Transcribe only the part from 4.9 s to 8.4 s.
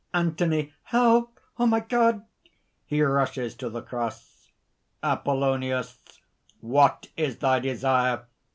APOLLONIUS. "What is thy desire?